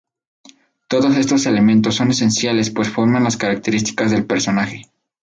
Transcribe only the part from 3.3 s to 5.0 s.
características del personaje.